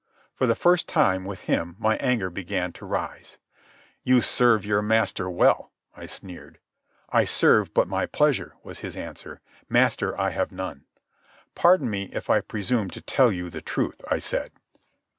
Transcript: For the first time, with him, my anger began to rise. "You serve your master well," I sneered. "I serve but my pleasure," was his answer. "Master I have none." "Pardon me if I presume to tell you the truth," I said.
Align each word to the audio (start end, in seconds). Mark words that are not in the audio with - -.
For 0.33 0.47
the 0.47 0.55
first 0.55 0.89
time, 0.89 1.25
with 1.25 1.41
him, 1.41 1.75
my 1.77 1.95
anger 1.97 2.31
began 2.31 2.73
to 2.73 2.87
rise. 2.87 3.37
"You 4.03 4.19
serve 4.19 4.65
your 4.65 4.81
master 4.81 5.29
well," 5.29 5.71
I 5.95 6.07
sneered. 6.07 6.57
"I 7.11 7.23
serve 7.25 7.71
but 7.75 7.87
my 7.87 8.07
pleasure," 8.07 8.55
was 8.63 8.79
his 8.79 8.95
answer. 8.97 9.41
"Master 9.69 10.19
I 10.19 10.31
have 10.31 10.51
none." 10.51 10.85
"Pardon 11.53 11.87
me 11.87 12.09
if 12.13 12.31
I 12.31 12.41
presume 12.41 12.89
to 12.89 13.01
tell 13.01 13.31
you 13.31 13.51
the 13.51 13.61
truth," 13.61 14.01
I 14.09 14.17
said. 14.17 14.51